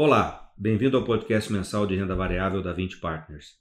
Olá, 0.00 0.54
bem-vindo 0.56 0.96
ao 0.96 1.02
podcast 1.02 1.52
mensal 1.52 1.84
de 1.84 1.96
renda 1.96 2.14
variável 2.14 2.62
da 2.62 2.72
20 2.72 2.98
Partners. 2.98 3.58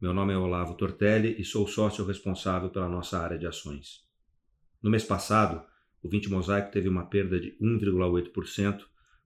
Meu 0.00 0.12
nome 0.12 0.32
é 0.32 0.36
Olavo 0.36 0.74
Tortelli 0.74 1.40
e 1.40 1.44
sou 1.44 1.64
sócio 1.68 2.04
responsável 2.04 2.68
pela 2.70 2.88
nossa 2.88 3.20
área 3.20 3.38
de 3.38 3.46
ações. 3.46 4.04
No 4.82 4.90
mês 4.90 5.04
passado, 5.04 5.64
o 6.02 6.08
20 6.08 6.28
Mosaico 6.28 6.72
teve 6.72 6.88
uma 6.88 7.06
perda 7.06 7.38
de 7.38 7.56
1,8% 7.62 8.80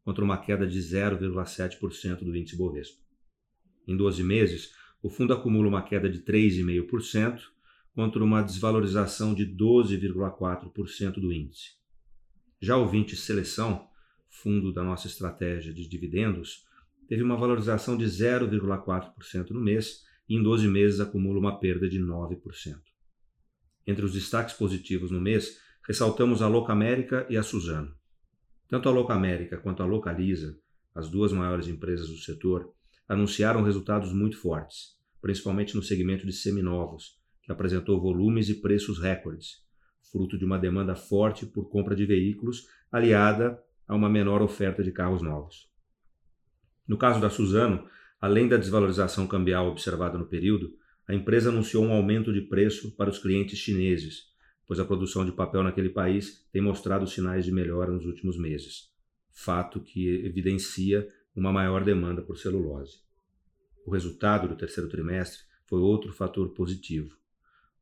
contra 0.04 0.22
uma 0.22 0.36
queda 0.36 0.66
de 0.66 0.78
0,7% 0.78 2.18
do 2.18 2.36
índice 2.36 2.56
Bovespa. 2.56 3.00
Em 3.88 3.96
12 3.96 4.22
meses, 4.22 4.74
o 5.02 5.08
fundo 5.08 5.32
acumula 5.32 5.66
uma 5.66 5.82
queda 5.82 6.10
de 6.10 6.18
3,5% 6.18 7.40
contra 7.94 8.22
uma 8.22 8.42
desvalorização 8.42 9.32
de 9.32 9.46
12,4% 9.46 11.12
do 11.12 11.32
índice. 11.32 11.70
Já 12.60 12.76
o 12.76 12.86
20 12.86 13.16
Seleção 13.16 13.88
fundo 14.30 14.72
da 14.72 14.82
nossa 14.82 15.06
estratégia 15.06 15.74
de 15.74 15.86
dividendos, 15.86 16.64
teve 17.08 17.22
uma 17.22 17.36
valorização 17.36 17.96
de 17.96 18.04
0,4% 18.04 19.50
no 19.50 19.60
mês 19.60 20.02
e 20.28 20.36
em 20.36 20.42
12 20.42 20.68
meses 20.68 21.00
acumula 21.00 21.38
uma 21.38 21.58
perda 21.58 21.88
de 21.88 22.00
9%. 22.00 22.40
Entre 23.86 24.04
os 24.04 24.12
destaques 24.12 24.54
positivos 24.54 25.10
no 25.10 25.20
mês, 25.20 25.58
ressaltamos 25.86 26.40
a 26.40 26.48
Locamérica 26.48 27.26
e 27.28 27.36
a 27.36 27.42
Suzano. 27.42 27.92
Tanto 28.68 28.88
a 28.88 28.92
Locamérica 28.92 29.58
quanto 29.58 29.82
a 29.82 29.86
Localiza, 29.86 30.56
as 30.94 31.08
duas 31.08 31.32
maiores 31.32 31.66
empresas 31.66 32.08
do 32.08 32.16
setor, 32.16 32.72
anunciaram 33.08 33.64
resultados 33.64 34.12
muito 34.12 34.36
fortes, 34.36 34.96
principalmente 35.20 35.74
no 35.74 35.82
segmento 35.82 36.24
de 36.24 36.32
seminovos, 36.32 37.18
que 37.42 37.50
apresentou 37.50 38.00
volumes 38.00 38.48
e 38.48 38.60
preços 38.60 39.00
recordes, 39.00 39.64
fruto 40.12 40.38
de 40.38 40.44
uma 40.44 40.58
demanda 40.58 40.94
forte 40.94 41.44
por 41.44 41.68
compra 41.68 41.96
de 41.96 42.06
veículos, 42.06 42.66
aliada 42.92 43.60
a 43.90 43.94
uma 43.96 44.08
menor 44.08 44.40
oferta 44.40 44.84
de 44.84 44.92
carros 44.92 45.20
novos. 45.20 45.68
No 46.86 46.96
caso 46.96 47.20
da 47.20 47.28
Suzano, 47.28 47.88
além 48.20 48.46
da 48.46 48.56
desvalorização 48.56 49.26
cambial 49.26 49.66
observada 49.66 50.16
no 50.16 50.26
período, 50.26 50.72
a 51.08 51.12
empresa 51.12 51.50
anunciou 51.50 51.84
um 51.84 51.92
aumento 51.92 52.32
de 52.32 52.40
preço 52.40 52.94
para 52.94 53.10
os 53.10 53.18
clientes 53.18 53.58
chineses, 53.58 54.28
pois 54.64 54.78
a 54.78 54.84
produção 54.84 55.24
de 55.24 55.32
papel 55.32 55.64
naquele 55.64 55.88
país 55.88 56.46
tem 56.52 56.62
mostrado 56.62 57.04
sinais 57.04 57.44
de 57.44 57.50
melhora 57.50 57.90
nos 57.90 58.06
últimos 58.06 58.38
meses, 58.38 58.92
fato 59.32 59.80
que 59.80 60.24
evidencia 60.24 61.08
uma 61.34 61.52
maior 61.52 61.82
demanda 61.82 62.22
por 62.22 62.38
celulose. 62.38 63.00
O 63.84 63.90
resultado 63.90 64.46
do 64.46 64.54
terceiro 64.54 64.88
trimestre 64.88 65.40
foi 65.66 65.80
outro 65.80 66.12
fator 66.12 66.50
positivo. 66.50 67.16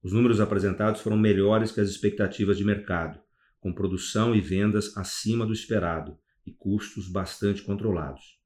Os 0.03 0.15
números 0.15 0.41
apresentados 0.41 1.03
foram 1.03 1.19
melhores 1.19 1.71
que 1.71 1.83
as 1.83 1.91
expectativas 1.91 2.57
de 2.57 2.65
mercado, 2.65 3.21
com 3.61 3.73
produção 3.73 4.35
e 4.35 4.41
vendas 4.41 4.97
acima 4.97 5.47
do 5.47 5.53
esperado 5.53 6.17
e 6.47 6.53
custos 6.53 7.09
bastante 7.09 7.63
controlados. 7.63 8.39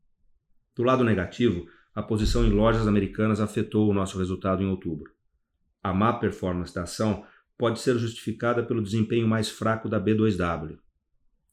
Do 0.74 0.82
lado 0.82 1.04
negativo, 1.04 1.66
a 1.94 2.02
posição 2.02 2.44
em 2.44 2.50
lojas 2.50 2.86
americanas 2.86 3.40
afetou 3.40 3.90
o 3.90 3.94
nosso 3.94 4.18
resultado 4.18 4.62
em 4.62 4.66
outubro. 4.66 5.12
A 5.82 5.92
má 5.92 6.12
performance 6.14 6.74
da 6.74 6.84
ação 6.84 7.26
pode 7.58 7.80
ser 7.80 7.98
justificada 7.98 8.62
pelo 8.62 8.82
desempenho 8.82 9.28
mais 9.28 9.50
fraco 9.50 9.88
da 9.88 10.00
B2W. 10.00 10.78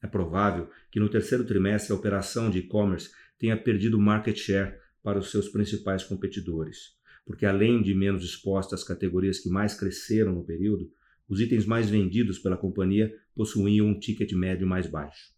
É 0.01 0.07
provável 0.07 0.69
que 0.89 0.99
no 0.99 1.09
terceiro 1.09 1.45
trimestre 1.45 1.91
a 1.91 1.95
operação 1.95 2.49
de 2.49 2.59
e-commerce 2.59 3.11
tenha 3.37 3.57
perdido 3.57 3.99
market 3.99 4.37
share 4.37 4.77
para 5.03 5.19
os 5.19 5.29
seus 5.29 5.49
principais 5.49 6.03
competidores, 6.03 6.95
porque 7.25 7.45
além 7.45 7.81
de 7.81 7.93
menos 7.93 8.23
exposta 8.23 8.75
às 8.75 8.83
categorias 8.83 9.39
que 9.39 9.49
mais 9.49 9.73
cresceram 9.73 10.33
no 10.33 10.45
período, 10.45 10.91
os 11.29 11.39
itens 11.39 11.65
mais 11.65 11.89
vendidos 11.89 12.39
pela 12.39 12.57
companhia 12.57 13.13
possuíam 13.35 13.87
um 13.87 13.99
ticket 13.99 14.31
médio 14.33 14.67
mais 14.67 14.87
baixo. 14.87 15.31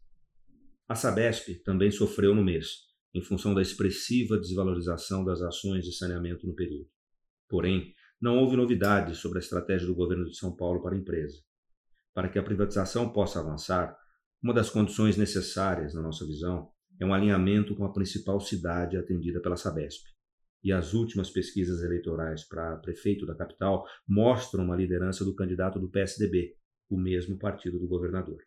A 0.88 0.95
Sabesp 0.95 1.61
também 1.64 1.92
sofreu 1.92 2.33
no 2.33 2.43
mês, 2.43 2.67
em 3.14 3.21
função 3.21 3.54
da 3.54 3.61
expressiva 3.61 4.39
desvalorização 4.39 5.26
das 5.26 5.42
ações 5.42 5.83
de 5.83 5.93
saneamento 5.95 6.48
no 6.48 6.55
período. 6.55 6.89
Porém, 7.49 7.93
não 8.21 8.38
houve 8.38 8.55
novidades 8.55 9.17
sobre 9.17 9.39
a 9.39 9.42
estratégia 9.42 9.86
do 9.86 9.95
governo 9.95 10.26
de 10.26 10.38
São 10.38 10.55
Paulo 10.55 10.82
para 10.82 10.95
a 10.95 10.98
empresa. 10.98 11.38
Para 12.14 12.30
que 12.30 12.39
a 12.39 12.44
privatização 12.44 13.11
possa 13.11 13.39
avançar, 13.39 13.98
uma 14.42 14.54
das 14.54 14.70
condições 14.70 15.17
necessárias, 15.17 15.94
na 15.94 16.02
nossa 16.02 16.26
visão, 16.26 16.70
é 16.99 17.05
um 17.05 17.14
alinhamento 17.14 17.76
com 17.76 17.83
a 17.83 17.92
principal 17.92 18.39
cidade 18.39 18.95
atendida 18.95 19.42
pela 19.42 19.58
Sabesp 19.58 20.11
e 20.64 20.72
as 20.72 20.94
últimas 20.94 21.30
pesquisas 21.30 21.82
eleitorais 21.82 22.44
para 22.44 22.77
prefeito 22.77 23.26
da 23.26 23.36
capital 23.36 23.86
mostram 24.08 24.64
uma 24.64 24.76
liderança 24.76 25.26
do 25.26 25.36
candidato 25.36 25.80
do 25.80 25.89
PSDB, 25.89 26.55
o 26.89 26.98
mesmo 26.98 27.38
partido 27.38 27.80
do 27.80 27.88
governador. 27.88 28.42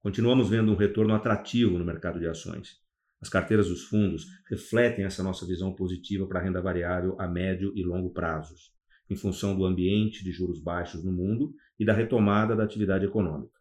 Continuamos 0.00 0.48
vendo 0.48 0.70
um 0.70 0.76
retorno 0.76 1.14
atrativo 1.14 1.78
no 1.78 1.84
mercado 1.84 2.20
de 2.20 2.26
ações. 2.26 2.76
As 3.20 3.28
carteiras 3.28 3.68
dos 3.68 3.84
fundos 3.84 4.26
refletem 4.48 5.04
essa 5.04 5.22
nossa 5.22 5.44
visão 5.44 5.74
positiva 5.74 6.26
para 6.26 6.38
a 6.38 6.42
renda 6.42 6.62
variável 6.62 7.16
a 7.18 7.26
médio 7.26 7.72
e 7.74 7.82
longo 7.82 8.12
prazos, 8.12 8.72
em 9.10 9.16
função 9.16 9.56
do 9.56 9.64
ambiente 9.64 10.22
de 10.22 10.30
juros 10.30 10.62
baixos 10.62 11.04
no 11.04 11.10
mundo 11.10 11.52
e 11.78 11.84
da 11.84 11.92
retomada 11.92 12.54
da 12.54 12.62
atividade 12.62 13.04
econômica. 13.04 13.58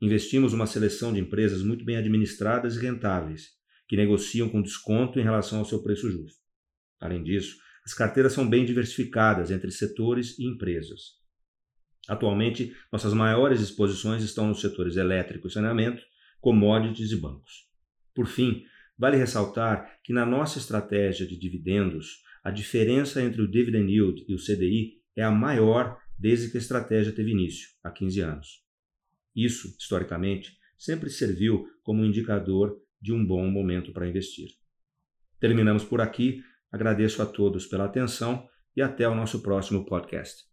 Investimos 0.00 0.52
uma 0.52 0.66
seleção 0.66 1.12
de 1.12 1.20
empresas 1.20 1.62
muito 1.62 1.84
bem 1.84 1.96
administradas 1.96 2.76
e 2.76 2.80
rentáveis, 2.80 3.50
que 3.86 3.96
negociam 3.96 4.48
com 4.48 4.62
desconto 4.62 5.20
em 5.20 5.22
relação 5.22 5.58
ao 5.58 5.64
seu 5.64 5.82
preço 5.82 6.10
justo. 6.10 6.41
Além 7.02 7.22
disso, 7.22 7.58
as 7.84 7.92
carteiras 7.92 8.32
são 8.32 8.48
bem 8.48 8.64
diversificadas 8.64 9.50
entre 9.50 9.72
setores 9.72 10.38
e 10.38 10.46
empresas. 10.46 11.20
Atualmente, 12.08 12.72
nossas 12.92 13.12
maiores 13.12 13.60
exposições 13.60 14.22
estão 14.22 14.46
nos 14.46 14.60
setores 14.60 14.96
elétrico 14.96 15.48
e 15.48 15.50
saneamento, 15.50 16.00
commodities 16.40 17.10
e 17.10 17.16
bancos. 17.16 17.68
Por 18.14 18.26
fim, 18.26 18.64
vale 18.96 19.16
ressaltar 19.16 19.98
que 20.04 20.12
na 20.12 20.24
nossa 20.24 20.58
estratégia 20.58 21.26
de 21.26 21.36
dividendos, 21.36 22.22
a 22.44 22.52
diferença 22.52 23.20
entre 23.20 23.42
o 23.42 23.50
dividend 23.50 23.90
yield 23.92 24.24
e 24.28 24.34
o 24.34 24.38
CDI 24.38 25.00
é 25.16 25.24
a 25.24 25.30
maior 25.30 25.98
desde 26.16 26.50
que 26.50 26.56
a 26.56 26.60
estratégia 26.60 27.12
teve 27.12 27.32
início, 27.32 27.68
há 27.82 27.90
15 27.90 28.20
anos. 28.20 28.64
Isso, 29.34 29.74
historicamente, 29.76 30.56
sempre 30.78 31.10
serviu 31.10 31.66
como 31.82 32.04
indicador 32.04 32.80
de 33.00 33.12
um 33.12 33.24
bom 33.26 33.48
momento 33.50 33.92
para 33.92 34.08
investir. 34.08 34.50
Terminamos 35.40 35.84
por 35.84 36.00
aqui 36.00 36.40
Agradeço 36.72 37.22
a 37.22 37.26
todos 37.26 37.66
pela 37.66 37.84
atenção 37.84 38.48
e 38.74 38.80
até 38.80 39.06
o 39.06 39.14
nosso 39.14 39.42
próximo 39.42 39.84
podcast. 39.84 40.51